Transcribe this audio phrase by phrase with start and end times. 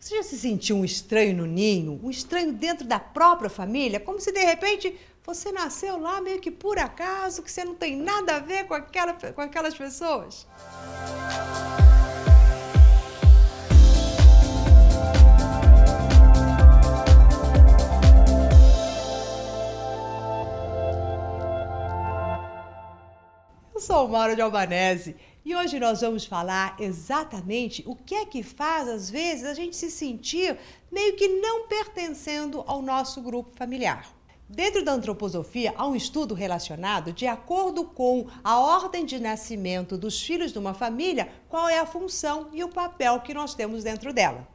[0.00, 2.00] Você já se sentiu um estranho no ninho?
[2.02, 4.00] Um estranho dentro da própria família?
[4.00, 7.96] Como se de repente você nasceu lá meio que por acaso, que você não tem
[7.96, 10.46] nada a ver com, aquela, com aquelas pessoas?
[23.74, 25.14] Eu sou o Mauro de Albanese
[25.50, 29.74] e hoje nós vamos falar exatamente o que é que faz, às vezes, a gente
[29.74, 30.56] se sentir
[30.92, 34.14] meio que não pertencendo ao nosso grupo familiar.
[34.48, 40.22] Dentro da antroposofia, há um estudo relacionado, de acordo com a ordem de nascimento dos
[40.22, 44.12] filhos de uma família, qual é a função e o papel que nós temos dentro
[44.12, 44.46] dela.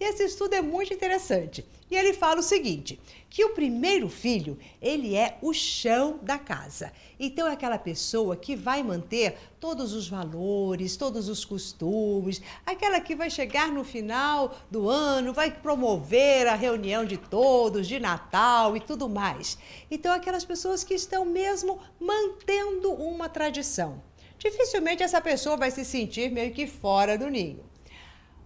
[0.00, 1.64] E esse estudo é muito interessante.
[1.90, 2.98] E ele fala o seguinte,
[3.28, 6.92] que o primeiro filho, ele é o chão da casa.
[7.18, 13.14] Então é aquela pessoa que vai manter todos os valores, todos os costumes, aquela que
[13.14, 18.80] vai chegar no final do ano, vai promover a reunião de todos, de Natal e
[18.80, 19.58] tudo mais.
[19.90, 24.02] Então aquelas pessoas que estão mesmo mantendo uma tradição.
[24.38, 27.69] Dificilmente essa pessoa vai se sentir meio que fora do ninho.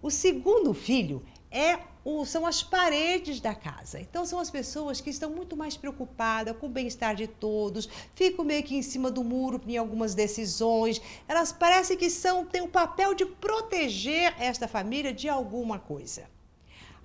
[0.01, 3.99] O segundo filho é o, são as paredes da casa.
[3.99, 8.45] Então, são as pessoas que estão muito mais preocupadas com o bem-estar de todos, ficam
[8.45, 11.01] meio que em cima do muro em algumas decisões.
[11.27, 16.29] Elas parecem que são, têm o papel de proteger esta família de alguma coisa.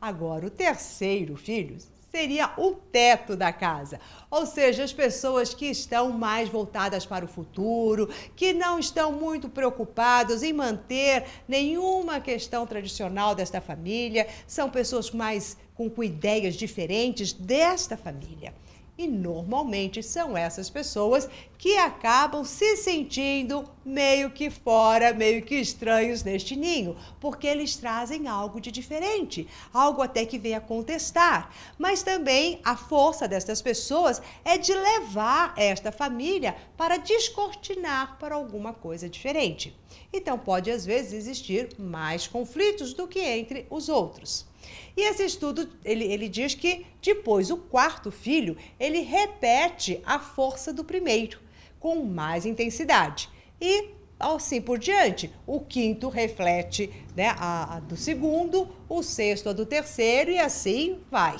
[0.01, 1.79] Agora, o terceiro filho
[2.11, 4.01] seria o teto da casa.
[4.31, 9.49] Ou seja, as pessoas que estão mais voltadas para o futuro, que não estão muito
[9.49, 17.97] preocupadas em manter nenhuma questão tradicional desta família, são pessoas mais com, ideias diferentes desta
[17.97, 18.53] família.
[18.99, 26.23] E normalmente são essas pessoas que acabam se sentindo meio que fora, meio que estranhos
[26.23, 31.55] neste ninho, porque eles trazem algo de diferente, algo até que vem a contestar.
[31.79, 38.73] Mas também a força destas pessoas é de levar esta família para descortinar para alguma
[38.73, 39.75] coisa diferente.
[40.13, 44.50] Então pode às vezes existir mais conflitos do que entre os outros.
[44.97, 50.73] E esse estudo, ele, ele diz que depois o quarto filho, ele repete a força
[50.73, 51.39] do primeiro,
[51.79, 53.29] com mais intensidade.
[53.61, 53.91] E
[54.21, 55.33] assim por diante.
[55.47, 60.99] O quinto reflete né, a, a, do segundo, o sexto a do terceiro e assim
[61.11, 61.37] vai.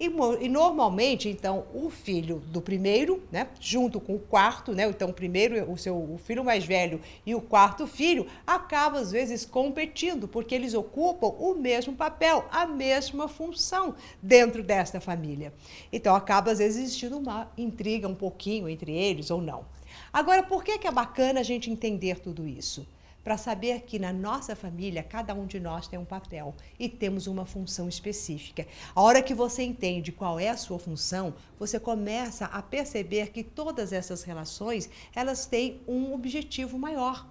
[0.00, 0.06] E,
[0.40, 5.12] e, normalmente, então, o filho do primeiro, né, junto com o quarto, né, então o
[5.12, 10.28] primeiro, o seu o filho mais velho e o quarto filho, acabam às vezes competindo,
[10.28, 15.52] porque eles ocupam o mesmo papel, a mesma função dentro desta família.
[15.92, 19.64] Então acaba às vezes existindo uma intriga um pouquinho entre eles ou não.
[20.12, 22.86] Agora, por que, é bacana a gente entender tudo isso?
[23.22, 27.26] Para saber que na nossa família, cada um de nós tem um papel e temos
[27.26, 28.66] uma função específica.
[28.94, 33.42] A hora que você entende qual é a sua função, você começa a perceber que
[33.42, 37.26] todas essas relações, elas têm um objetivo maior.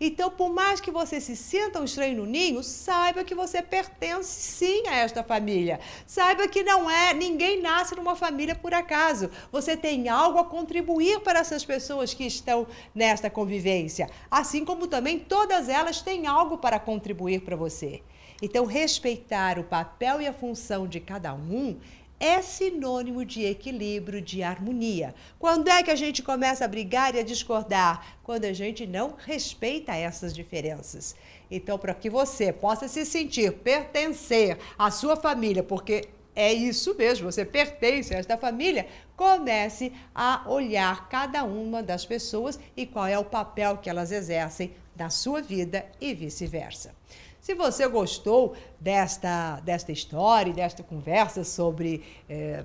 [0.00, 4.28] Então, por mais que você se sinta um estranho no ninho, saiba que você pertence
[4.28, 5.80] sim a esta família.
[6.06, 9.30] Saiba que não é, ninguém nasce numa família por acaso.
[9.50, 15.18] Você tem algo a contribuir para essas pessoas que estão nesta convivência, assim como também
[15.18, 18.02] todas elas têm algo para contribuir para você.
[18.40, 21.78] Então, respeitar o papel e a função de cada um
[22.22, 25.12] é sinônimo de equilíbrio, de harmonia.
[25.40, 28.16] Quando é que a gente começa a brigar e a discordar?
[28.22, 31.16] Quando a gente não respeita essas diferenças.
[31.50, 37.30] Então, para que você possa se sentir pertencer à sua família, porque é isso mesmo,
[37.30, 43.18] você pertence a esta família, comece a olhar cada uma das pessoas e qual é
[43.18, 46.94] o papel que elas exercem na sua vida e vice-versa.
[47.42, 52.62] Se você gostou desta, desta história, desta conversa sobre é,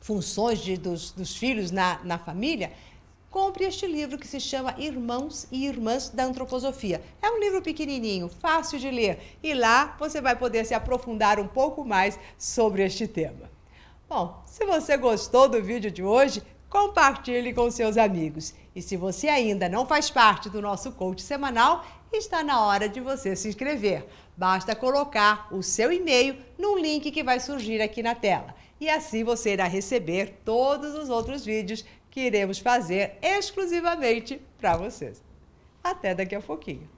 [0.00, 2.70] funções de, dos, dos filhos na, na família,
[3.30, 7.00] compre este livro que se chama Irmãos e Irmãs da Antroposofia.
[7.22, 11.48] É um livro pequenininho, fácil de ler, e lá você vai poder se aprofundar um
[11.48, 13.50] pouco mais sobre este tema.
[14.10, 16.42] Bom, se você gostou do vídeo de hoje,
[16.72, 18.54] compartilhe com seus amigos.
[18.74, 22.98] E se você ainda não faz parte do nosso coach semanal, está na hora de
[22.98, 24.06] você se inscrever.
[24.34, 28.54] Basta colocar o seu e-mail no link que vai surgir aqui na tela.
[28.80, 35.22] E assim você irá receber todos os outros vídeos que iremos fazer exclusivamente para vocês.
[35.84, 36.88] Até daqui a pouquinho.